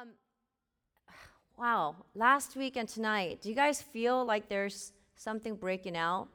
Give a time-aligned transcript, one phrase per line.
[0.00, 0.08] um,
[1.58, 6.28] wow, last week and tonight, do you guys feel like there's something breaking out?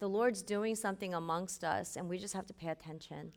[0.00, 3.32] The Lord's doing something amongst us, and we just have to pay attention.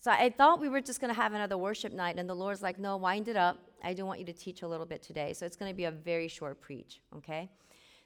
[0.00, 2.62] So I thought we were just going to have another worship night, and the Lord's
[2.62, 3.58] like, no, wind it up.
[3.84, 5.32] I do want you to teach a little bit today.
[5.34, 7.48] So it's going to be a very short preach, okay?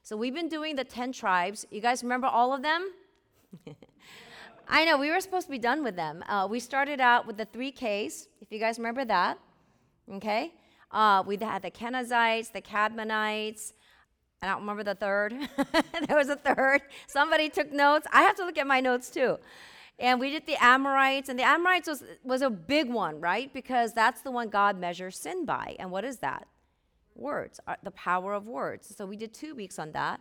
[0.02, 1.66] So we've been doing the 10 tribes.
[1.70, 2.90] You guys remember all of them?
[4.68, 6.22] I know, we were supposed to be done with them.
[6.28, 9.38] Uh, we started out with the three Ks, if you guys remember that.
[10.12, 10.52] Okay?
[10.90, 13.72] Uh, we had the Kenizzites, the Cadmonites.
[14.42, 15.34] I don't remember the third.
[16.06, 16.82] there was a third.
[17.06, 18.06] Somebody took notes.
[18.12, 19.38] I have to look at my notes too.
[19.98, 23.52] And we did the Amorites, and the Amorites was, was a big one, right?
[23.52, 25.76] Because that's the one God measures sin by.
[25.78, 26.48] And what is that?
[27.14, 28.92] Words, uh, the power of words.
[28.96, 30.20] So we did two weeks on that.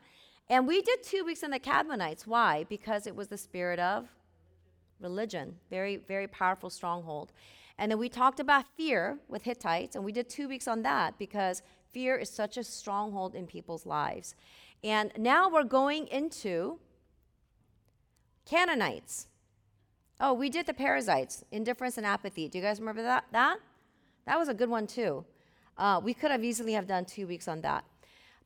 [0.50, 2.28] And we did two weeks on the Cadmonites.
[2.28, 2.66] Why?
[2.70, 4.08] Because it was the spirit of
[5.00, 5.56] religion.
[5.70, 7.32] Very, very powerful stronghold.
[7.78, 11.18] And then we talked about fear with Hittites, and we did two weeks on that
[11.18, 14.36] because fear is such a stronghold in people's lives.
[14.84, 16.80] And now we're going into
[18.46, 19.28] Canaanites.
[20.20, 22.48] Oh, we did the Perizzites, indifference and apathy.
[22.48, 23.26] Do you guys remember that?
[23.32, 23.58] That,
[24.26, 25.26] that was a good one too.
[25.78, 27.84] Uh, we could have easily have done two weeks on that.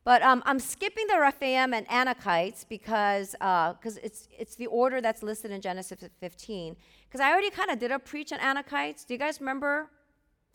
[0.04, 5.22] But um, I'm skipping the Rephaim and Anakites because uh, it's, it's the order that's
[5.22, 6.76] listed in Genesis 15.
[7.06, 9.06] Because I already kind of did a preach on Anakites.
[9.06, 9.90] Do you guys remember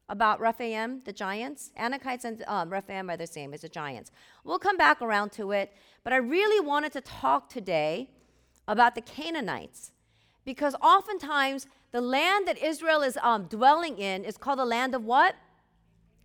[0.10, 1.72] about Rephaim, the giants?
[1.80, 4.12] Anakites and um, Rephaim are the same, as the giants.
[4.44, 5.72] We'll come back around to it.
[6.04, 8.10] But I really wanted to talk today
[8.68, 9.92] about the Canaanites.
[10.46, 15.06] Because oftentimes the land that Israel is um, dwelling in is called the land of
[15.06, 15.36] what?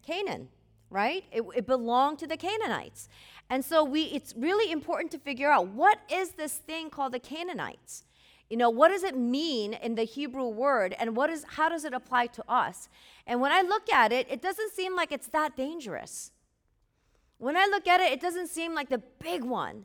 [0.05, 0.49] Canaan
[0.91, 1.25] right?
[1.33, 3.09] It, it belonged to the Canaanites.
[3.51, 7.19] And so we, it's really important to figure out what is this thing called the
[7.19, 8.05] Canaanites?
[8.51, 11.85] You know, what does it mean in the Hebrew word and what is, how does
[11.85, 12.89] it apply to us?
[13.27, 16.33] And when I look at it, it doesn't seem like it's that dangerous.
[17.37, 19.85] When I look at it, it doesn't seem like the big one.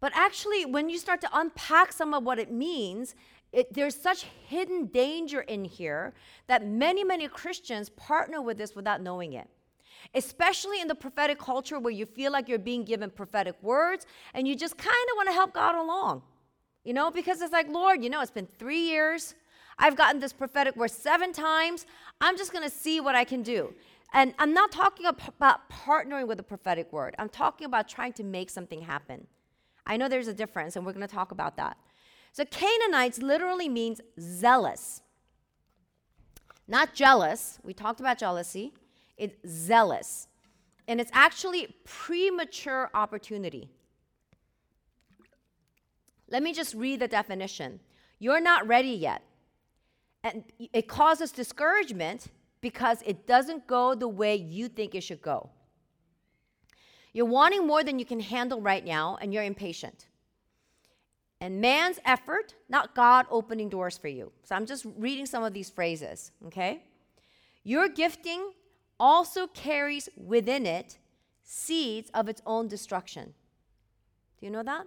[0.00, 3.14] But actually, when you start to unpack some of what it means,
[3.52, 6.14] it, there's such hidden danger in here
[6.46, 9.48] that many, many Christians partner with this without knowing it
[10.14, 14.48] especially in the prophetic culture where you feel like you're being given prophetic words and
[14.48, 16.22] you just kind of want to help God along.
[16.84, 19.34] You know, because it's like, Lord, you know, it's been three years.
[19.78, 21.86] I've gotten this prophetic word seven times.
[22.20, 23.74] I'm just going to see what I can do.
[24.12, 28.24] And I'm not talking about partnering with a prophetic word, I'm talking about trying to
[28.24, 29.26] make something happen.
[29.86, 31.76] I know there's a difference, and we're going to talk about that.
[32.32, 35.02] So, Canaanites literally means zealous,
[36.66, 37.58] not jealous.
[37.62, 38.74] We talked about jealousy.
[39.18, 40.28] It's zealous.
[40.86, 43.68] And it's actually premature opportunity.
[46.30, 47.80] Let me just read the definition.
[48.18, 49.22] You're not ready yet.
[50.24, 52.28] And it causes discouragement
[52.60, 55.50] because it doesn't go the way you think it should go.
[57.12, 60.06] You're wanting more than you can handle right now, and you're impatient.
[61.40, 64.32] And man's effort, not God opening doors for you.
[64.42, 66.82] So I'm just reading some of these phrases, okay?
[67.62, 68.52] Your gifting
[68.98, 70.98] also carries within it
[71.42, 73.34] seeds of its own destruction.
[74.38, 74.86] Do you know that?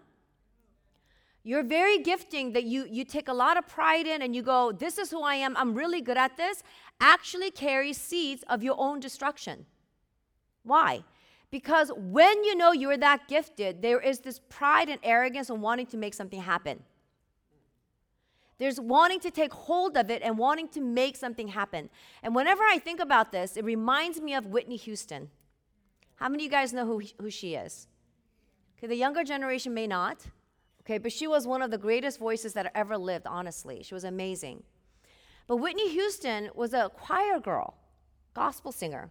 [1.43, 4.71] Your very gifting that you, you take a lot of pride in and you go,
[4.71, 6.61] This is who I am, I'm really good at this,
[6.99, 9.65] actually carries seeds of your own destruction.
[10.63, 11.03] Why?
[11.49, 15.87] Because when you know you're that gifted, there is this pride and arrogance and wanting
[15.87, 16.83] to make something happen.
[18.61, 21.89] There's wanting to take hold of it and wanting to make something happen.
[22.21, 25.31] And whenever I think about this, it reminds me of Whitney Houston.
[26.17, 27.87] How many of you guys know who, who she is?
[28.77, 30.27] Okay, the younger generation may not.
[30.83, 33.81] Okay, but she was one of the greatest voices that ever lived, honestly.
[33.81, 34.61] She was amazing.
[35.47, 37.73] But Whitney Houston was a choir girl,
[38.35, 39.09] gospel singer.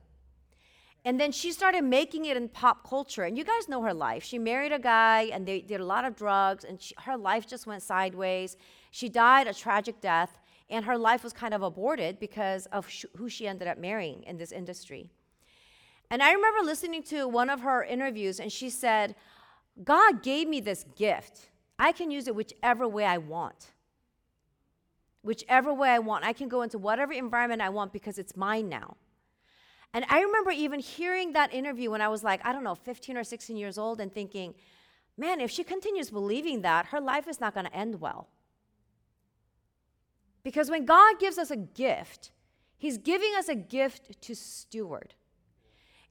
[1.04, 3.24] And then she started making it in pop culture.
[3.24, 4.22] And you guys know her life.
[4.22, 7.48] She married a guy and they did a lot of drugs, and she, her life
[7.48, 8.56] just went sideways.
[8.90, 13.04] She died a tragic death, and her life was kind of aborted because of sh-
[13.16, 15.10] who she ended up marrying in this industry.
[16.10, 19.14] And I remember listening to one of her interviews, and she said,
[19.84, 21.50] God gave me this gift.
[21.78, 23.72] I can use it whichever way I want.
[25.22, 26.24] Whichever way I want.
[26.24, 28.96] I can go into whatever environment I want because it's mine now.
[29.92, 33.16] And I remember even hearing that interview when I was like, I don't know, 15
[33.16, 34.54] or 16 years old, and thinking,
[35.16, 38.28] man, if she continues believing that, her life is not going to end well.
[40.42, 42.30] Because when God gives us a gift,
[42.78, 45.14] He's giving us a gift to steward.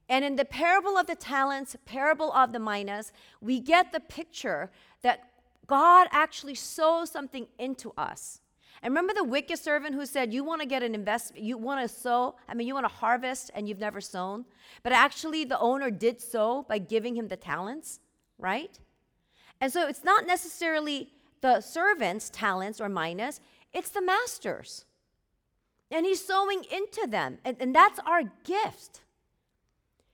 [0.08, 4.70] And in the parable of the talents, parable of the minas, we get the picture
[5.02, 5.30] that
[5.66, 8.40] God actually sows something into us.
[8.82, 11.88] And remember the wicked servant who said, You want to get an investment, you want
[11.88, 14.46] to sow, I mean, you want to harvest and you've never sown?
[14.82, 18.00] But actually, the owner did sow by giving him the talents,
[18.38, 18.78] right?
[19.60, 23.40] And so it's not necessarily the servant's talents or minas,
[23.72, 24.84] it's the master's.
[25.90, 27.38] And he's sowing into them.
[27.44, 29.00] And, and that's our gift.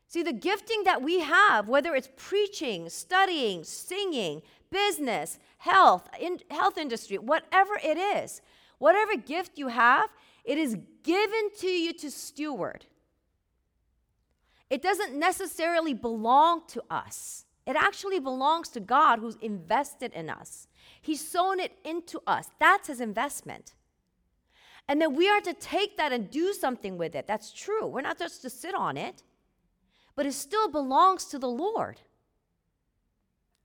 [0.09, 6.79] See, the gifting that we have, whether it's preaching, studying, singing, business, health, in, health
[6.79, 8.41] industry, whatever it is,
[8.79, 10.11] whatever gift you have,
[10.45, 12.87] it is given to you to steward.
[14.71, 17.45] It doesn't necessarily belong to us.
[17.67, 20.66] It actually belongs to God who's invested in us.
[21.07, 22.51] He's sown it into us.
[22.59, 23.75] That's his investment.
[24.89, 27.29] And then we are to take that and do something with it.
[27.29, 27.87] That's true.
[27.87, 29.23] We're not just to sit on it,
[30.17, 32.01] but it still belongs to the Lord.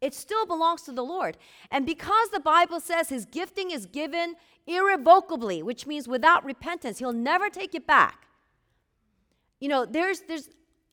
[0.01, 1.35] It still belongs to the Lord.
[1.71, 4.35] And because the Bible says his gifting is given
[4.67, 8.27] irrevocably, which means without repentance, he'll never take it back.
[9.59, 10.47] You know, there's, there's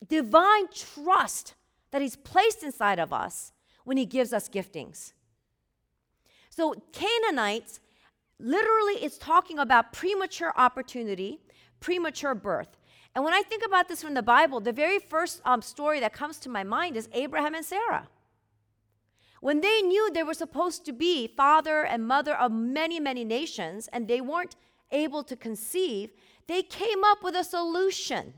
[0.09, 1.57] divine trust
[1.91, 3.53] that he's placed inside of us
[3.85, 5.13] when he gives us giftings.
[6.59, 7.79] So, Canaanites
[8.41, 11.39] literally it's talking about premature opportunity,
[11.79, 12.77] premature birth.
[13.15, 16.13] And when I think about this from the Bible, the very first um, story that
[16.13, 18.09] comes to my mind is Abraham and Sarah.
[19.41, 23.89] When they knew they were supposed to be father and mother of many, many nations,
[23.93, 24.57] and they weren't
[24.91, 26.11] able to conceive,
[26.49, 28.35] they came up with a solution.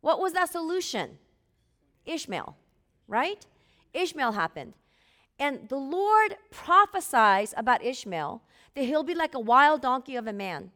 [0.00, 1.18] What was that solution?
[2.04, 2.56] Ishmael,
[3.06, 3.46] right?
[3.94, 4.72] Ishmael happened.
[5.38, 8.42] And the Lord prophesies about Ishmael
[8.74, 10.72] that he'll be like a wild donkey of a man,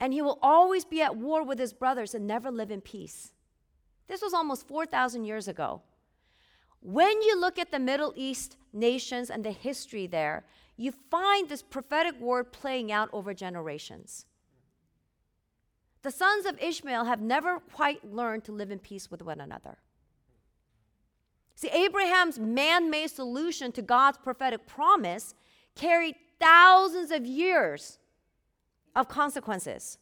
[0.00, 3.32] and he will always be at war with his brothers and never live in peace.
[4.08, 5.82] This was almost 4,000 years ago.
[6.80, 10.44] When you look at the Middle East nations and the history there,
[10.76, 14.26] you find this prophetic word playing out over generations.
[16.02, 19.78] The sons of Ishmael have never quite learned to live in peace with one another.
[21.54, 25.34] See, Abraham's man made solution to God's prophetic promise
[25.74, 27.98] carried thousands of years
[28.96, 29.98] of consequences.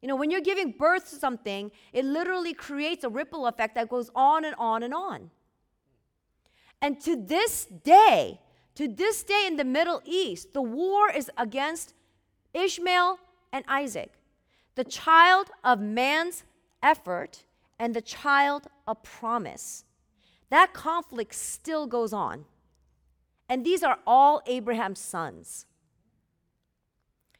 [0.00, 3.88] You know, when you're giving birth to something, it literally creates a ripple effect that
[3.88, 5.30] goes on and on and on.
[6.80, 8.40] And to this day,
[8.74, 11.94] to this day in the Middle East, the war is against
[12.52, 13.18] Ishmael
[13.52, 14.12] and Isaac,
[14.74, 16.42] the child of man's
[16.82, 17.44] effort
[17.78, 19.84] and the child of promise.
[20.52, 22.44] That conflict still goes on.
[23.48, 25.64] And these are all Abraham's sons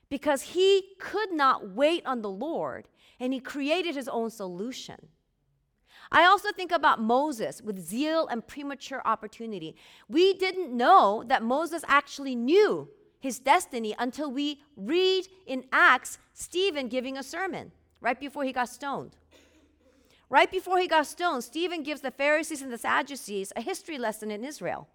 [0.08, 2.88] because he could not wait on the Lord
[3.20, 5.08] and he created his own solution.
[6.10, 9.76] I also think about Moses with zeal and premature opportunity.
[10.08, 12.88] We didn't know that Moses actually knew
[13.20, 18.70] his destiny until we read in Acts Stephen giving a sermon right before he got
[18.70, 19.18] stoned.
[20.32, 24.30] Right before he got stoned, Stephen gives the Pharisees and the Sadducees a history lesson
[24.30, 24.88] in Israel.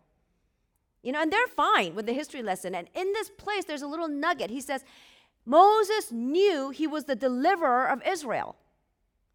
[1.04, 2.74] You know, and they're fine with the history lesson.
[2.74, 4.50] And in this place, there's a little nugget.
[4.50, 4.84] He says,
[5.46, 8.56] Moses knew he was the deliverer of Israel.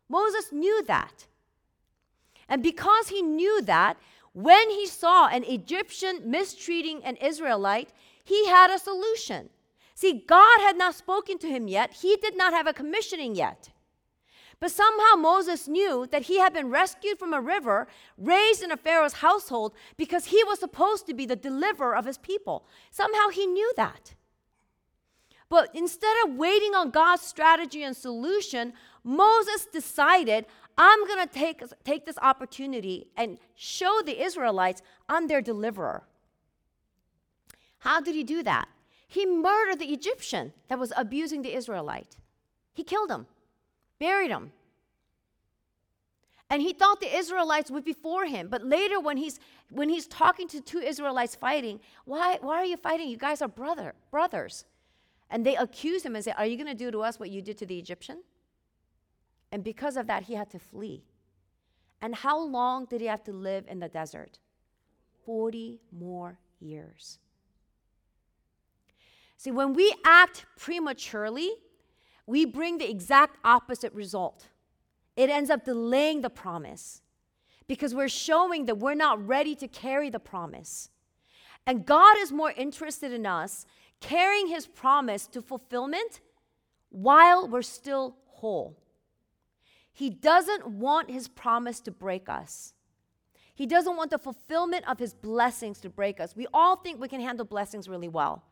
[0.09, 1.29] Moses knew that.
[2.49, 3.97] And because he knew that,
[4.33, 7.93] when he saw an Egyptian mistreating an Israelite,
[8.25, 9.51] he had a solution.
[9.95, 13.69] See, God had not spoken to him yet, he did not have a commissioning yet.
[14.63, 18.77] But somehow Moses knew that he had been rescued from a river, raised in a
[18.77, 22.65] Pharaoh's household, because he was supposed to be the deliverer of his people.
[22.93, 24.15] Somehow he knew that.
[25.49, 30.47] But instead of waiting on God's strategy and solution, Moses decided,
[30.79, 36.05] I'm going to take, take this opportunity and show the Israelites I'm their deliverer.
[37.79, 38.69] How did he do that?
[39.09, 42.17] He murdered the Egyptian that was abusing the Israelite.
[42.73, 43.27] He killed him
[44.03, 44.51] buried him.
[46.51, 48.49] And he thought the Israelites would be for him.
[48.49, 49.39] But later, when he's,
[49.71, 53.09] when he's talking to two Israelites fighting, why, why are you fighting?
[53.09, 54.65] You guys are brother, brothers.
[55.31, 57.41] And they accuse him and say, Are you going to do to us what you
[57.41, 58.19] did to the Egyptian?
[59.53, 61.05] And because of that, he had to flee.
[62.03, 64.41] And how long did he have to live in the desert?
[65.25, 67.19] 40 more years.
[69.37, 71.51] See, when we act prematurely,
[72.27, 74.49] we bring the exact opposite result.
[75.17, 77.03] It ends up delaying the promise
[77.67, 80.91] because we're showing that we're not ready to carry the promise.
[81.67, 83.67] And God is more interested in us
[84.01, 86.21] carrying his promise to fulfillment
[86.91, 88.77] while we're still whole.
[89.93, 92.75] He doesn't want his promise to break us.
[93.55, 96.35] He doesn't want the fulfillment of his blessings to break us.
[96.35, 98.43] We all think we can handle blessings really well.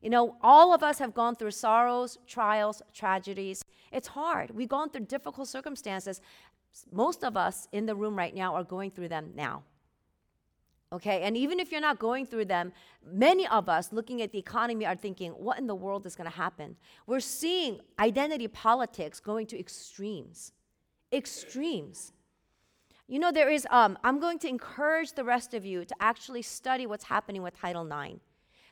[0.00, 3.64] You know, all of us have gone through sorrows, trials, tragedies.
[3.92, 4.50] It's hard.
[4.50, 6.20] We've gone through difficult circumstances.
[6.92, 9.64] Most of us in the room right now are going through them now.
[10.90, 12.72] Okay, and even if you're not going through them,
[13.04, 16.30] many of us looking at the economy are thinking, what in the world is going
[16.30, 16.76] to happen?
[17.06, 20.52] We're seeing identity politics going to extremes.
[21.12, 22.12] Extremes.
[23.06, 26.42] You know, there is, um, I'm going to encourage the rest of you to actually
[26.42, 28.20] study what's happening with Title IX.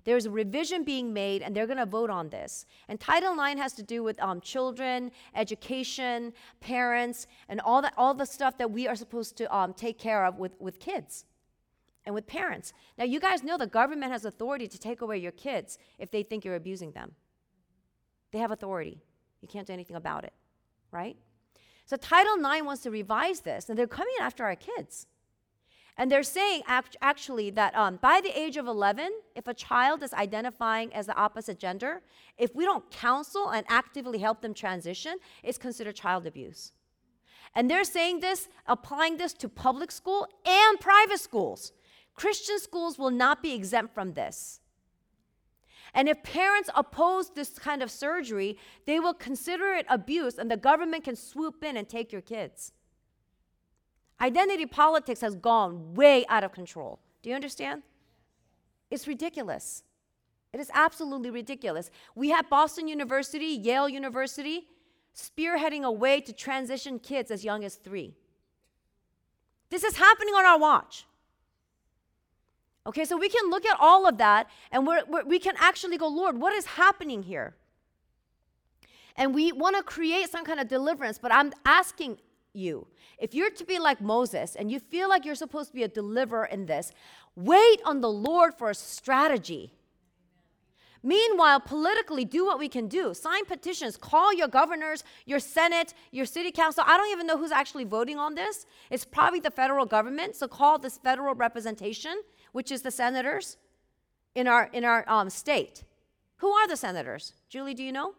[0.07, 2.65] There's a revision being made, and they're going to vote on this.
[2.89, 8.15] And Title IX has to do with um, children, education, parents, and all, that, all
[8.15, 11.25] the stuff that we are supposed to um, take care of with, with kids
[12.05, 12.73] and with parents.
[12.97, 16.23] Now, you guys know the government has authority to take away your kids if they
[16.23, 17.17] think you're abusing them.
[18.31, 19.03] They have authority.
[19.41, 20.33] You can't do anything about it,
[20.93, 21.17] right?
[21.85, 25.09] So, Title IX wants to revise this, and they're coming after our kids.
[25.99, 30.03] And they're saying act- actually that um, by the age of 11, if a child
[30.03, 32.03] is identifying as the opposite gender,
[32.37, 36.73] if we don't counsel and actively help them transition, it's considered child abuse.
[37.55, 41.73] And they're saying this, applying this to public school and private schools.
[42.15, 44.61] Christian schools will not be exempt from this.
[45.95, 50.57] And if parents oppose this kind of surgery, they will consider it abuse and the
[50.59, 52.73] government can swoop in and take your kids.
[54.21, 57.01] Identity politics has gone way out of control.
[57.23, 57.83] Do you understand?
[58.91, 59.83] It's ridiculous.
[60.53, 61.91] It is absolutely ridiculous.
[62.15, 64.69] We have Boston University, Yale University,
[65.15, 68.15] spearheading a way to transition kids as young as three.
[69.69, 71.05] This is happening on our watch.
[72.87, 75.99] Okay, so we can look at all of that and we're, we're, we can actually
[75.99, 77.57] go, Lord, what is happening here?
[79.17, 82.19] And we want to create some kind of deliverance, but I'm asking
[82.57, 82.87] you.
[83.19, 85.89] If you're to be like Moses and you feel like you're supposed to be a
[85.89, 86.93] deliverer in this,
[87.35, 89.73] wait on the Lord for a strategy.
[91.03, 93.15] Meanwhile, politically, do what we can do.
[93.15, 96.83] Sign petitions, call your governors, your Senate, your city council.
[96.85, 98.67] I don't even know who's actually voting on this.
[98.91, 100.35] It's probably the federal government.
[100.35, 103.57] So call this federal representation, which is the senators
[104.35, 105.85] in our, in our um, state.
[106.39, 107.35] Who are the senators?
[107.49, 108.15] Julie, do you know?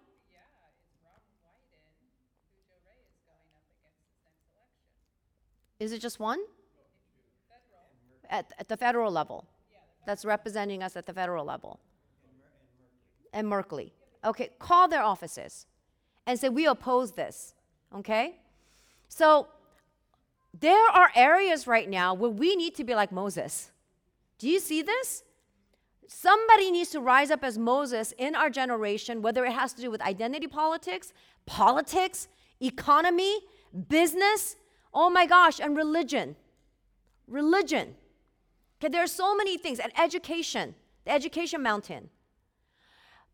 [5.80, 6.40] Is it just one?
[8.30, 9.48] At, at the federal level.
[10.06, 11.80] That's representing us at the federal level.
[13.34, 13.92] And Merkley.
[14.26, 15.68] Okay, call their offices
[16.26, 17.54] and say, we oppose this.
[17.96, 18.36] Okay?
[19.08, 19.48] So
[20.60, 23.72] there are areas right now where we need to be like Moses.
[24.40, 25.24] Do you see this?
[26.08, 29.92] Somebody needs to rise up as Moses in our generation, whether it has to do
[29.92, 31.14] with identity politics,
[31.46, 32.28] politics,
[32.62, 33.40] economy,
[33.90, 34.56] business,
[35.00, 36.36] Oh my gosh, and religion.
[37.28, 37.94] Religion.
[38.80, 40.74] Okay, there are so many things, and education,
[41.06, 42.10] the education mountain.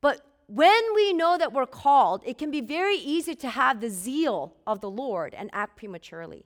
[0.02, 3.90] But when we know that we're called, it can be very easy to have the
[3.90, 6.46] zeal of the Lord and act prematurely.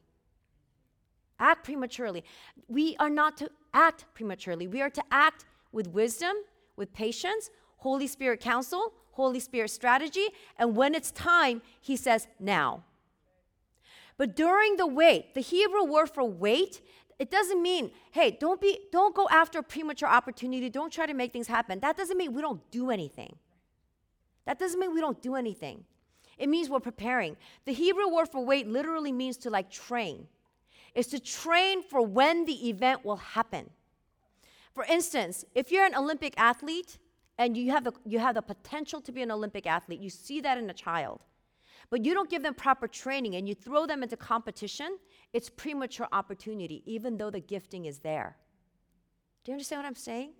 [1.39, 2.23] Act prematurely.
[2.67, 4.67] We are not to act prematurely.
[4.67, 6.35] We are to act with wisdom,
[6.75, 10.27] with patience, Holy Spirit counsel, Holy Spirit strategy,
[10.59, 12.83] and when it's time, He says, now.
[14.17, 16.81] But during the wait, the Hebrew word for wait,
[17.19, 21.13] it doesn't mean, hey, don't be don't go after a premature opportunity, don't try to
[21.13, 21.79] make things happen.
[21.79, 23.35] That doesn't mean we don't do anything.
[24.45, 25.83] That doesn't mean we don't do anything.
[26.37, 27.35] It means we're preparing.
[27.65, 30.27] The Hebrew word for wait literally means to like train.
[30.93, 33.69] It's to train for when the event will happen.
[34.73, 36.99] For instance, if you're an Olympic athlete
[37.37, 40.39] and you have the, you have the potential to be an Olympic athlete, you see
[40.41, 41.21] that in a child
[41.89, 44.97] but you don't give them proper training and you throw them into competition,
[45.33, 48.37] it's premature opportunity, even though the gifting is there.
[49.43, 50.31] Do you understand what I'm saying?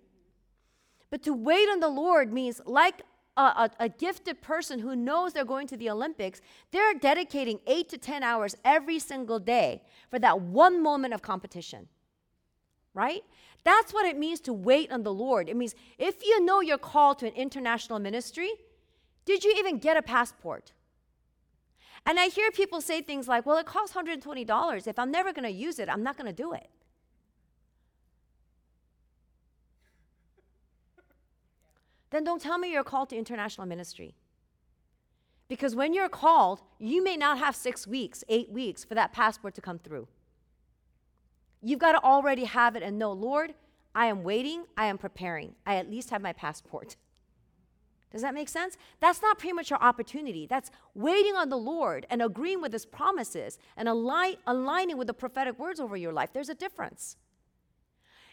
[1.10, 3.02] But to wait on the Lord means, like
[3.36, 6.40] a, a, a, gifted person who knows they're going to the Olympics,
[6.72, 11.88] they're dedicating eight to 10 hours every single day for that one moment of competition.
[12.94, 13.22] Right?
[13.64, 15.48] That's what it means to wait on the Lord.
[15.48, 18.50] It means if you know you're called to an international ministry,
[19.24, 20.72] did you even get a passport?
[22.08, 24.86] And I hear people say things like, well, it costs $120.
[24.86, 26.68] If I'm never going to use it, I'm not going to do it.
[32.10, 34.14] then don't tell me you're called to international ministry.
[35.46, 39.54] Because when you're called, you may not have six weeks, eight weeks for that passport
[39.54, 40.08] to come through.
[41.62, 43.54] You've got to already have it and know, Lord,
[43.94, 45.54] I am waiting, I am preparing.
[45.66, 46.96] I at least have my passport.
[48.10, 48.76] Does that make sense?
[49.00, 50.46] That's not premature opportunity.
[50.46, 55.14] That's waiting on the Lord and agreeing with His promises and align, aligning with the
[55.14, 56.30] prophetic words over your life.
[56.32, 57.16] There's a difference.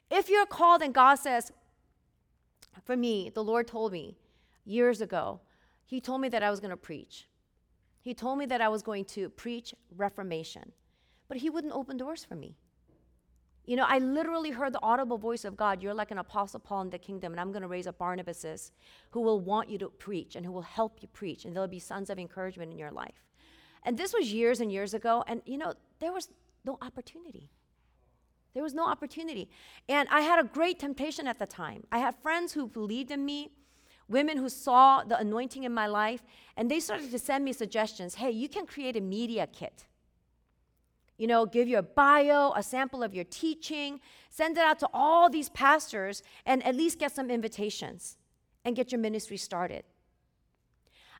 [0.10, 1.52] If you're called and God says,
[2.84, 4.18] for me, the Lord told me,
[4.66, 5.42] years ago,
[5.86, 7.28] he told me that I was going to preach.
[8.00, 10.72] He told me that I was going to preach reformation,
[11.28, 12.56] but he wouldn't open doors for me.
[13.66, 15.82] You know, I literally heard the audible voice of God.
[15.82, 18.72] You're like an apostle Paul in the kingdom, and I'm going to raise up Barnabases
[19.10, 21.80] who will want you to preach and who will help you preach, and there'll be
[21.80, 23.24] sons of encouragement in your life.
[23.84, 26.30] And this was years and years ago, and you know, there was
[26.64, 27.50] no opportunity.
[28.54, 29.50] There was no opportunity.
[29.90, 31.84] And I had a great temptation at the time.
[31.92, 33.52] I had friends who believed in me,
[34.08, 36.24] women who saw the anointing in my life,
[36.56, 38.16] and they started to send me suggestions.
[38.16, 39.86] Hey, you can create a media kit.
[41.18, 45.30] You know, give your bio, a sample of your teaching, send it out to all
[45.30, 48.18] these pastors, and at least get some invitations
[48.66, 49.84] and get your ministry started.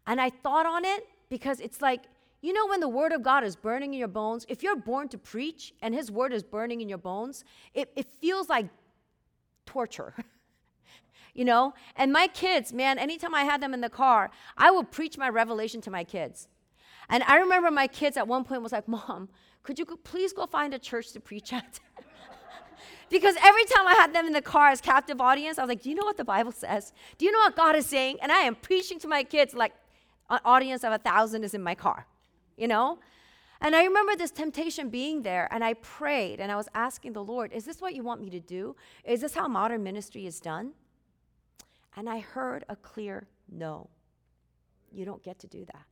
[0.06, 2.02] And I thought on it because it's like,
[2.42, 5.08] you know, when the word of God is burning in your bones, if you're born
[5.10, 8.68] to preach and his word is burning in your bones, it, it feels like
[9.66, 10.14] torture.
[11.34, 11.74] you know?
[11.96, 15.30] And my kids, man, anytime I had them in the car, I would preach my
[15.30, 16.48] revelation to my kids.
[17.10, 19.30] And I remember my kids at one point was like, Mom,
[19.66, 21.80] could you please go find a church to preach at?
[23.10, 25.82] because every time I had them in the car as captive audience, I was like,
[25.82, 26.94] Do you know what the Bible says?
[27.18, 28.20] Do you know what God is saying?
[28.22, 29.74] And I am preaching to my kids like
[30.30, 32.08] an audience of a thousand is in my car
[32.58, 33.00] you know?
[33.62, 37.24] And I remember this temptation being there, and I prayed and I was asking the
[37.24, 38.76] Lord, Is this what you want me to do?
[39.04, 40.74] Is this how modern ministry is done?
[41.96, 43.90] And I heard a clear no.
[44.92, 45.86] You don't get to do that.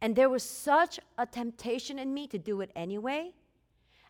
[0.00, 3.32] And there was such a temptation in me to do it anyway.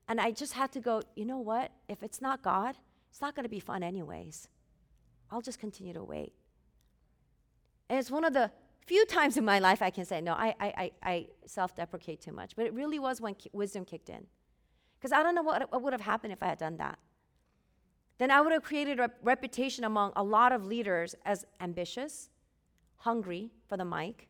[0.09, 1.71] And I just had to go, you know what?
[1.89, 2.77] If it's not God,
[3.11, 4.49] it's not going to be fun anyways.
[5.31, 6.33] I'll just continue to wait.
[7.89, 8.51] And it's one of the
[8.87, 12.33] few times in my life I can say, no, I, I, I, self deprecate too
[12.33, 12.57] much.
[12.57, 14.27] But it really was when ki- wisdom kicked in.
[14.99, 16.99] Because I don't know what, what would have happened if I had done that.
[18.19, 22.31] Then I would have created a reputation among a lot of leaders as ambitious,
[22.97, 24.29] hungry for the mic,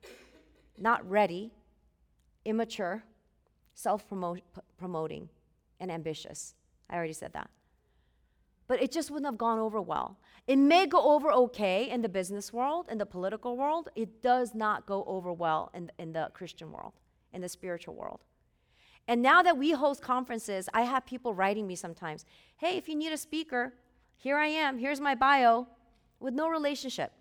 [0.80, 1.52] not ready,
[2.44, 3.04] immature,
[3.74, 4.06] self
[4.76, 5.28] promoting,
[5.80, 6.54] and ambitious.
[6.90, 7.50] I already said that
[8.68, 10.18] but it just wouldn't have gone over well.
[10.46, 13.88] It may go over okay in the business world, in the political world.
[13.96, 16.92] It does not go over well in, in the Christian world,
[17.32, 18.20] in the spiritual world.
[19.08, 22.26] And now that we host conferences, I have people writing me sometimes
[22.58, 23.72] hey, if you need a speaker,
[24.16, 25.66] here I am, here's my bio,
[26.20, 27.12] with no relationship.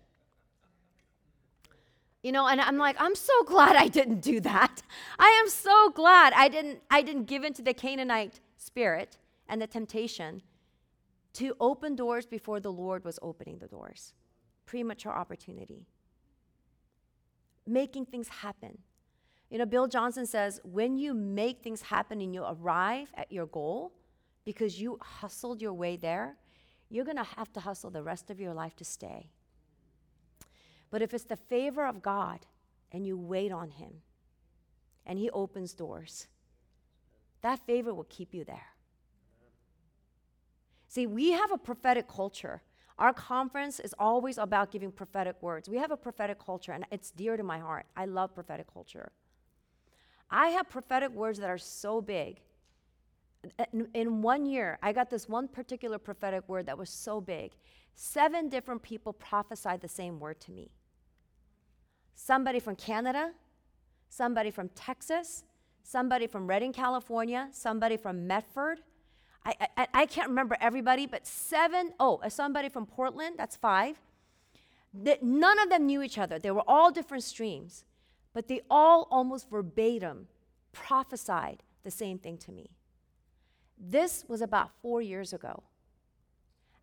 [2.22, 4.82] You know, and I'm like, I'm so glad I didn't do that.
[5.18, 9.62] I am so glad I didn't I didn't give in to the Canaanite spirit and
[9.62, 10.42] the temptation
[11.34, 14.14] to open doors before the Lord was opening the doors.
[14.66, 15.86] Premature opportunity.
[17.66, 18.78] Making things happen.
[19.50, 23.46] You know, Bill Johnson says when you make things happen and you arrive at your
[23.46, 23.92] goal
[24.44, 26.36] because you hustled your way there,
[26.90, 29.30] you're going to have to hustle the rest of your life to stay.
[30.90, 32.46] But if it's the favor of God
[32.92, 34.02] and you wait on Him
[35.04, 36.26] and He opens doors,
[37.42, 38.74] that favor will keep you there.
[40.88, 42.62] See, we have a prophetic culture.
[42.98, 45.68] Our conference is always about giving prophetic words.
[45.68, 47.86] We have a prophetic culture, and it's dear to my heart.
[47.96, 49.12] I love prophetic culture.
[50.30, 52.40] I have prophetic words that are so big.
[53.94, 57.52] In, one year, I got this one particular prophetic word that was so big.
[57.94, 60.72] Seven different people prophesied the same word to me
[62.18, 63.30] somebody from Canada,
[64.08, 65.44] somebody from Texas,
[65.84, 68.80] somebody from Redding, California, somebody from Medford,
[69.44, 73.96] I, I, I can't remember everybody, but seven, oh, somebody from Portland, that's five.
[74.92, 76.38] None of them knew each other.
[76.38, 77.84] They were all different streams,
[78.34, 80.26] but they all almost verbatim
[80.72, 82.70] prophesied the same thing to me.
[83.78, 85.62] This was about four years ago.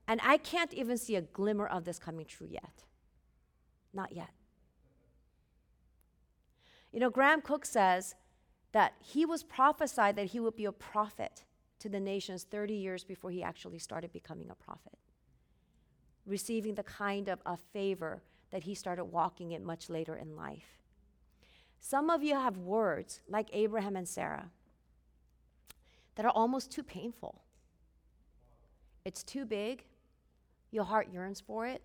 [0.07, 2.83] And I can't even see a glimmer of this coming true yet.
[3.93, 4.29] Not yet.
[6.95, 8.15] You know, Graham Cooke says
[8.71, 11.43] that he was prophesied that he would be a prophet
[11.79, 14.97] to the nations 30 years before he actually started becoming a prophet,
[16.25, 20.79] receiving the kind of a favor that he started walking in much later in life.
[21.81, 24.51] Some of you have words like Abraham and Sarah
[26.15, 27.41] that are almost too painful.
[29.03, 29.83] It's too big.
[30.71, 31.81] Your heart yearns for it.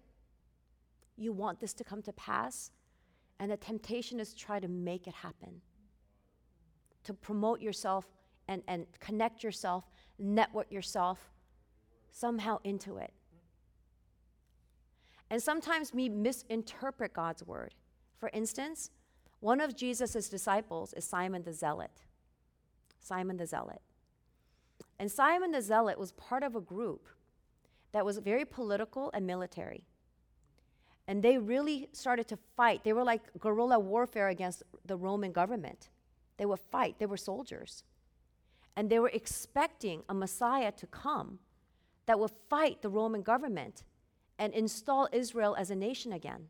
[1.16, 2.70] You want this to come to pass.
[3.40, 5.62] And the temptation is try to make it happen,
[7.04, 8.04] to promote yourself
[8.46, 9.84] and, and connect yourself,
[10.18, 11.32] network yourself
[12.12, 13.12] somehow into it.
[15.30, 17.74] And sometimes we misinterpret God's word.
[18.18, 18.90] For instance,
[19.40, 22.02] one of Jesus' disciples is Simon the Zealot.
[23.00, 23.80] Simon the Zealot.
[24.98, 27.08] And Simon the Zealot was part of a group
[27.92, 29.84] that was very political and military.
[31.10, 32.84] And they really started to fight.
[32.84, 35.88] They were like guerrilla warfare against the Roman government.
[36.36, 37.82] They would fight, they were soldiers.
[38.76, 41.40] And they were expecting a Messiah to come
[42.06, 43.82] that would fight the Roman government
[44.38, 46.46] and install Israel as a nation again.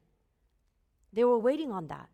[1.10, 2.10] They were waiting on that.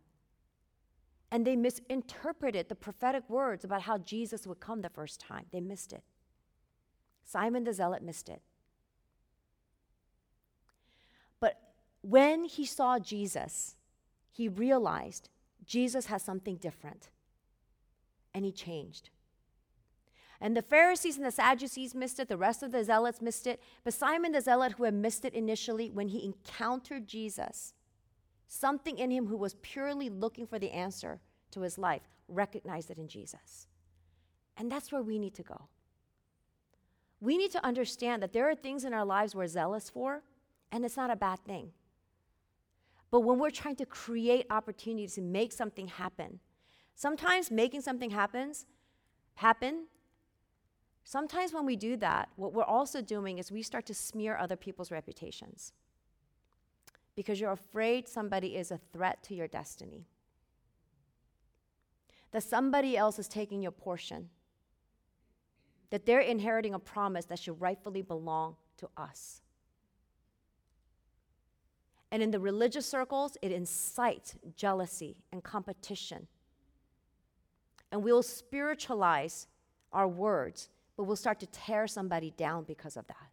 [1.33, 5.47] And they misinterpreted the prophetic words about how Jesus would come the first time.
[5.51, 6.05] They missed it.
[7.25, 8.41] Simon the Zealot missed it.
[11.41, 11.59] But
[12.09, 13.75] when he saw Jesus,
[14.31, 15.29] he realized
[15.65, 17.09] Jesus has something different.
[18.33, 19.11] And he changed.
[20.41, 23.61] And the Pharisees and the Sadducees missed it, the rest of the Zealots missed it.
[23.83, 27.73] But Simon the Zealot, who had missed it initially, when he encountered Jesus,
[28.47, 31.21] something in him who was purely looking for the answer
[31.53, 33.67] to his life recognized it in Jesus.
[34.57, 35.69] And that's where we need to go.
[37.21, 40.23] We need to understand that there are things in our lives we're zealous for,
[40.71, 41.73] and it's not a bad thing.
[43.11, 46.41] But when we're trying to create opportunities to make something happen,
[46.95, 48.67] sometimes making something happens
[49.35, 49.87] happen
[51.09, 54.57] Sometimes when we do that, what we're also doing is we start to smear other
[54.57, 55.73] people's reputations.
[57.15, 60.09] Because you're afraid somebody is a threat to your destiny,
[62.33, 64.31] that somebody else is taking your portion,
[65.91, 69.43] that they're inheriting a promise that should rightfully belong to us.
[72.17, 76.29] And in the religious circles, it incites jealousy and competition.
[77.93, 79.49] And we'll spiritualize
[79.93, 83.29] our words but we'll start to tear somebody down because of that.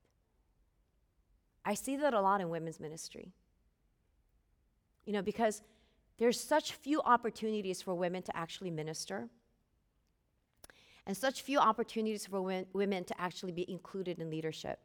[1.63, 3.31] I see that a lot in women's ministry.
[5.05, 5.61] You know, because
[6.17, 9.29] there's such few opportunities for women to actually minister,
[11.07, 12.41] and such few opportunities for
[12.73, 14.79] women to actually be included in leadership.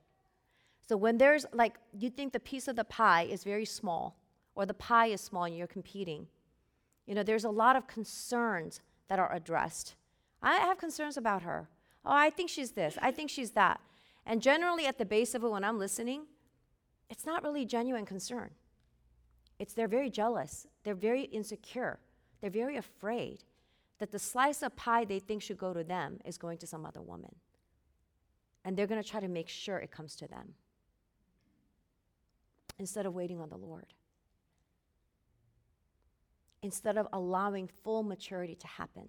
[0.89, 4.17] So when there's like, you think the piece of the pie is very small,
[4.55, 6.27] or the pie is small and you're competing,
[7.07, 9.97] you know, there's a lot of concerns that are addressed.
[10.43, 11.69] I have concerns about her.
[12.07, 12.97] Oh, I think she's this.
[13.03, 13.81] I think she's that.
[14.25, 16.23] And generally, at the base of it, when I'm listening,
[17.11, 18.51] it's not really genuine concern.
[19.59, 20.67] It's they're very jealous.
[20.85, 21.99] They're very insecure.
[22.41, 23.45] They're very afraid
[23.99, 26.87] that the slice of pie they think should go to them is going to some
[26.87, 27.35] other woman.
[28.65, 30.55] And they're going to try to make sure it comes to them
[32.79, 33.87] instead of waiting on the Lord.
[36.63, 39.09] Instead of allowing full maturity to happen.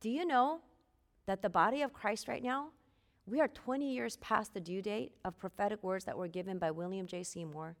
[0.00, 0.60] Do you know
[1.26, 2.68] that the body of Christ right now,
[3.26, 6.70] we are 20 years past the due date of prophetic words that were given by
[6.70, 7.22] William J.
[7.22, 7.76] Seymour,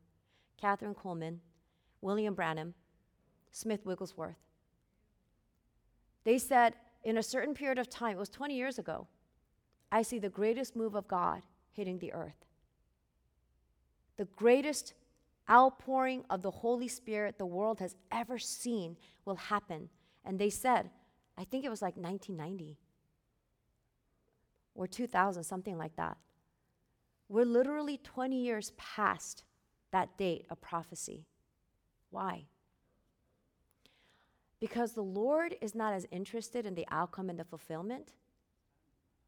[0.62, 1.38] Kathryn Kuhlman,
[2.00, 2.74] William Branham,
[3.50, 4.36] Smith Wigglesworth.
[6.24, 6.74] They said
[7.04, 9.06] in a certain period of time, it was 20 years ago,
[9.90, 12.44] I see the greatest move of God hitting the earth.
[14.18, 14.92] The greatest
[15.48, 19.88] outpouring of the Holy Spirit the world has ever seen will happen.
[20.24, 20.90] And they said,
[21.38, 22.76] I think it was like 1990
[24.74, 26.18] or 2000, something like that.
[27.28, 29.44] We're literally 20 years past
[29.92, 31.26] that date of prophecy.
[32.10, 32.46] Why?
[34.60, 38.12] Because the Lord is not as interested in the outcome and the fulfillment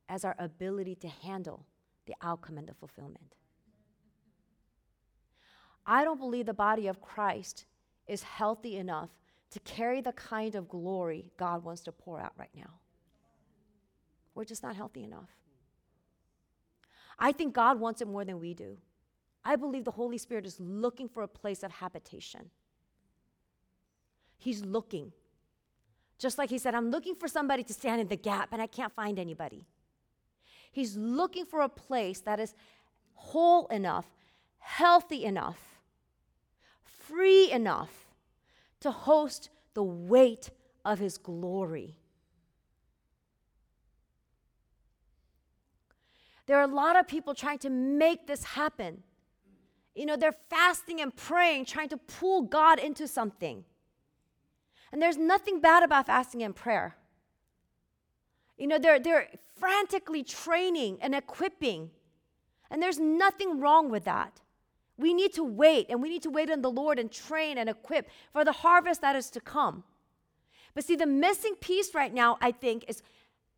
[0.08, 1.66] as our ability to handle
[2.06, 3.36] the outcome and the fulfillment.
[5.90, 7.64] I don't believe the body of Christ
[8.06, 9.10] is healthy enough
[9.50, 12.78] to carry the kind of glory God wants to pour out right now.
[14.36, 15.30] We're just not healthy enough.
[17.18, 18.78] I think God wants it more than we do.
[19.44, 22.50] I believe the Holy Spirit is looking for a place of habitation.
[24.38, 25.12] He's looking.
[26.20, 28.68] Just like He said, I'm looking for somebody to stand in the gap, and I
[28.68, 29.66] can't find anybody.
[30.70, 32.54] He's looking for a place that is
[33.14, 34.06] whole enough,
[34.60, 35.69] healthy enough,
[37.10, 38.06] free enough
[38.80, 40.50] to host the weight
[40.84, 41.96] of His glory.
[46.46, 49.02] There are a lot of people trying to make this happen.
[49.94, 53.64] You know, they're fasting and praying, trying to pull God into something.
[54.92, 56.96] And there's nothing bad about fasting and prayer.
[58.58, 61.90] You know, they're, they're frantically training and equipping,
[62.70, 64.40] and there's nothing wrong with that.
[65.00, 67.70] We need to wait, and we need to wait on the Lord and train and
[67.70, 69.82] equip for the harvest that is to come.
[70.74, 73.02] But see, the missing piece right now, I think, is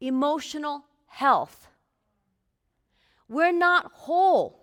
[0.00, 1.66] emotional health.
[3.28, 4.60] We're not whole.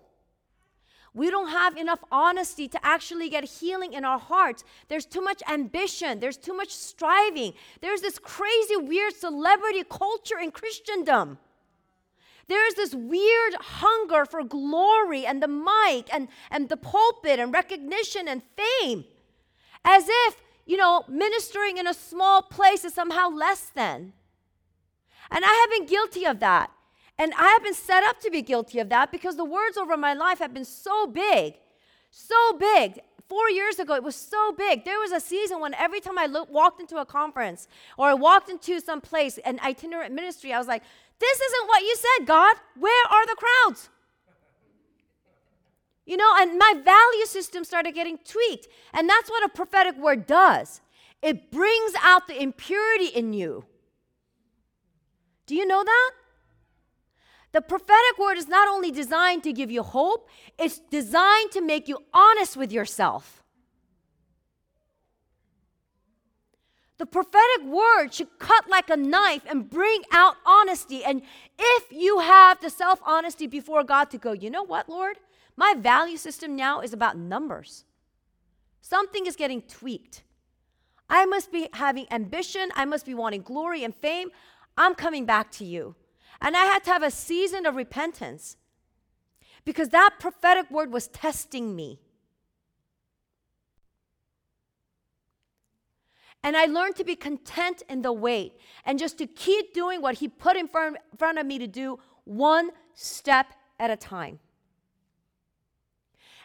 [1.12, 4.64] We don't have enough honesty to actually get healing in our hearts.
[4.88, 6.20] There's too much ambition.
[6.20, 7.52] There's too much striving.
[7.80, 11.38] There's this crazy, weird celebrity culture in Christendom.
[12.50, 18.28] There's this weird hunger for glory and the mic and, and the pulpit and recognition
[18.28, 19.04] and fame.
[19.84, 24.12] As if, you know, ministering in a small place is somehow less than.
[25.30, 26.70] And I have been guilty of that.
[27.18, 29.96] And I have been set up to be guilty of that because the words over
[29.96, 31.54] my life have been so big,
[32.10, 33.00] so big.
[33.28, 34.84] Four years ago, it was so big.
[34.84, 38.48] There was a season when every time I walked into a conference or I walked
[38.50, 40.82] into some place, an itinerant ministry, I was like,
[41.20, 42.56] this isn't what you said, God.
[42.76, 43.88] Where are the crowds?
[46.06, 48.66] You know, and my value system started getting tweaked.
[48.92, 50.80] And that's what a prophetic word does
[51.22, 53.66] it brings out the impurity in you.
[55.46, 56.10] Do you know that?
[57.52, 60.28] The prophetic word is not only designed to give you hope,
[60.58, 63.39] it's designed to make you honest with yourself.
[67.00, 71.02] The prophetic word should cut like a knife and bring out honesty.
[71.02, 71.22] And
[71.58, 75.16] if you have the self honesty before God to go, you know what, Lord?
[75.56, 77.86] My value system now is about numbers.
[78.82, 80.24] Something is getting tweaked.
[81.08, 82.68] I must be having ambition.
[82.74, 84.28] I must be wanting glory and fame.
[84.76, 85.94] I'm coming back to you.
[86.42, 88.58] And I had to have a season of repentance
[89.64, 91.98] because that prophetic word was testing me.
[96.42, 100.16] And I learned to be content in the wait and just to keep doing what
[100.16, 103.46] He put in front, front of me to do one step
[103.78, 104.38] at a time.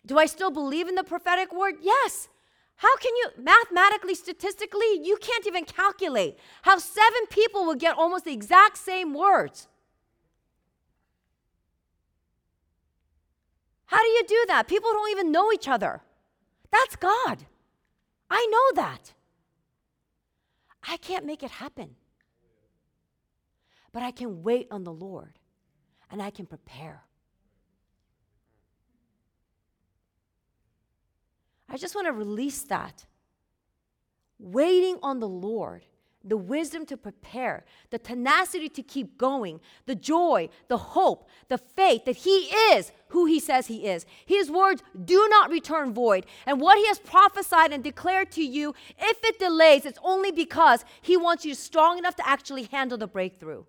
[0.05, 1.75] Do I still believe in the prophetic word?
[1.81, 2.29] Yes.
[2.77, 8.25] How can you, mathematically, statistically, you can't even calculate how seven people will get almost
[8.25, 9.67] the exact same words.
[13.86, 14.67] How do you do that?
[14.67, 16.01] People don't even know each other.
[16.69, 17.45] That's God.
[18.29, 19.13] I know that.
[20.88, 21.95] I can't make it happen.
[23.91, 25.39] But I can wait on the Lord
[26.12, 27.04] and I can prepare.
[31.69, 33.06] I just want to release that.
[34.38, 35.86] Waiting on the Lord
[36.25, 42.05] the wisdom to prepare, the tenacity to keep going, the joy, the hope, the faith
[42.05, 44.05] that He is who He says He is.
[44.25, 46.25] His words do not return void.
[46.45, 50.83] And what He has prophesied and declared to you, if it delays, it's only because
[51.01, 53.63] He wants you strong enough to actually handle the breakthrough.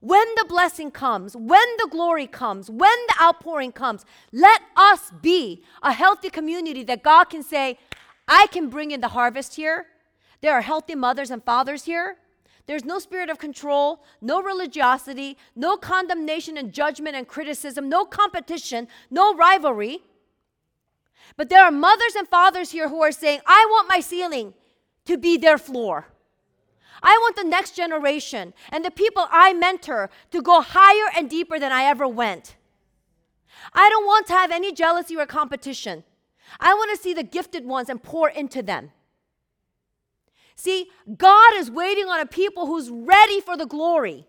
[0.00, 5.62] When the blessing comes, when the glory comes, when the outpouring comes, let us be
[5.80, 7.78] a healthy community that God can say,
[8.26, 9.86] I can bring in the harvest here
[10.42, 12.16] there are healthy mothers and fathers here.
[12.66, 18.88] There's no spirit of control, no religiosity, no condemnation and judgment and criticism, no competition,
[19.10, 20.02] no rivalry.
[21.36, 24.54] But there are mothers and fathers here who are saying, I want my ceiling
[25.06, 26.06] to be their floor.
[27.02, 31.58] I want the next generation and the people I mentor to go higher and deeper
[31.58, 32.56] than I ever went.
[33.72, 36.04] I don't want to have any jealousy or competition.
[36.60, 38.92] I want to see the gifted ones and pour into them.
[40.56, 44.26] See, God is waiting on a people who's ready for the glory.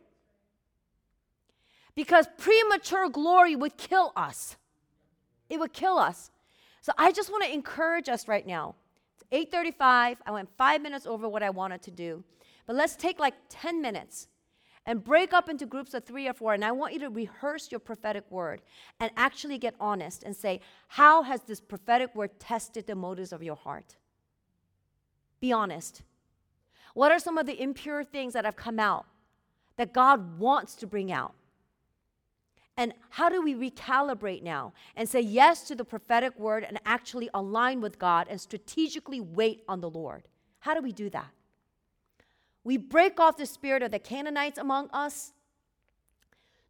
[1.95, 4.55] Because premature glory would kill us.
[5.49, 6.31] It would kill us.
[6.81, 8.75] So I just want to encourage us right now.
[9.15, 10.17] It's 8:35.
[10.25, 12.23] I went 5 minutes over what I wanted to do.
[12.65, 14.27] But let's take like 10 minutes
[14.85, 17.71] and break up into groups of 3 or 4 and I want you to rehearse
[17.71, 18.61] your prophetic word
[18.99, 23.43] and actually get honest and say, "How has this prophetic word tested the motives of
[23.43, 23.97] your heart?"
[25.39, 26.01] Be honest.
[26.93, 29.05] What are some of the impure things that have come out
[29.77, 31.33] that God wants to bring out?
[32.75, 37.29] And how do we recalibrate now and say yes to the prophetic word and actually
[37.33, 40.23] align with God and strategically wait on the Lord?
[40.59, 41.29] How do we do that?
[42.63, 45.33] We break off the spirit of the Canaanites among us.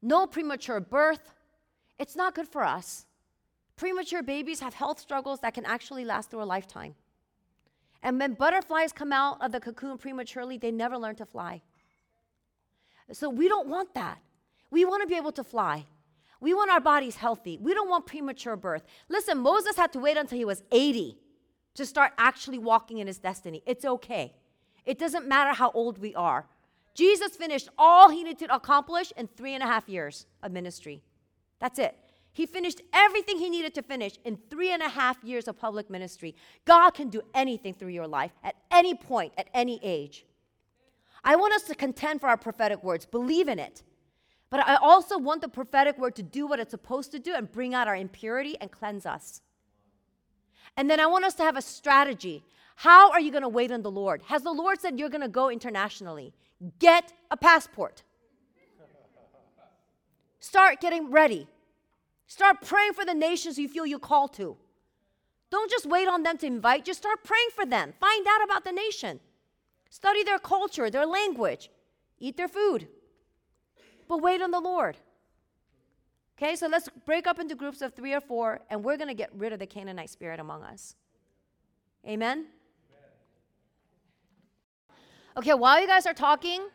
[0.02, 1.34] No premature birth.
[1.98, 3.06] It's not good for us.
[3.76, 6.96] Premature babies have health struggles that can actually last through a lifetime.
[8.04, 11.62] And when butterflies come out of the cocoon prematurely, they never learn to fly.
[13.14, 14.20] So we don't want that.
[14.70, 15.86] We want to be able to fly.
[16.42, 17.58] We want our bodies healthy.
[17.62, 18.84] We don't want premature birth.
[19.08, 21.18] Listen, Moses had to wait until he was 80
[21.76, 23.64] to start actually walking in his destiny.
[23.66, 24.36] It's okay.
[24.86, 26.46] It doesn't matter how old we are.
[26.94, 31.02] Jesus finished all he needed to accomplish in three and a half years of ministry.
[31.60, 31.98] That's it.
[32.34, 35.90] He finished everything he needed to finish in three and a half years of public
[35.90, 36.36] ministry.
[36.66, 40.26] God can do anything through your life at any point, at any age.
[41.24, 43.84] I want us to contend for our prophetic words, believe in it.
[44.50, 47.52] But I also want the prophetic word to do what it's supposed to do and
[47.52, 49.42] bring out our impurity and cleanse us.
[50.76, 52.44] And then I want us to have a strategy.
[52.78, 54.24] How are you going to wait on the Lord?
[54.26, 56.34] Has the Lord said you're going to go internationally?
[56.80, 58.04] Get a passport.
[60.40, 61.48] Start getting ready.
[62.34, 64.58] Start praying for the nations you feel you're called to.
[65.52, 67.94] Don't just wait on them to invite, just start praying for them.
[68.00, 69.20] Find out about the nation.
[69.92, 71.70] Study their culture, their language,
[72.18, 72.88] eat their food.
[74.08, 74.98] But wait on the Lord.
[76.36, 79.14] Okay, so let's break up into groups of three or four, and we're going to
[79.14, 80.96] get rid of the Canaanite spirit among us.
[82.08, 82.48] Amen?
[85.38, 86.68] Okay, while you guys are talking,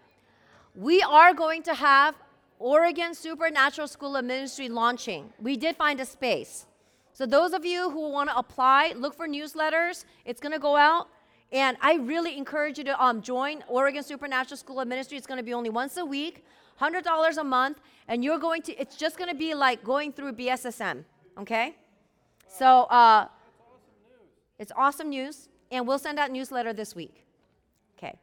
[0.76, 2.14] we are going to have
[2.58, 5.32] Oregon Supernatural School of Ministry launching.
[5.40, 6.66] We did find a space.
[7.12, 10.04] So, those of you who want to apply, look for newsletters.
[10.24, 11.08] It's going to go out.
[11.50, 15.16] And I really encourage you to um, join Oregon Supernatural School of Ministry.
[15.16, 16.44] It's going to be only once a week,
[16.80, 17.80] $100 a month.
[18.06, 21.04] And you're going to, it's just going to be like going through BSSM,
[21.38, 21.74] okay?
[22.48, 23.28] So, uh,
[24.58, 25.48] it's awesome news.
[25.70, 27.24] And we'll send out newsletter this week.
[27.98, 28.16] Okay.